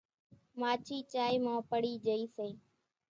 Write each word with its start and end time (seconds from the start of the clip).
ماڇِي 0.59 0.97
چائيَ 1.11 1.37
مان 1.45 1.59
پڙِي 1.69 1.93
جھئِي 2.05 2.23
سي۔ 2.35 2.47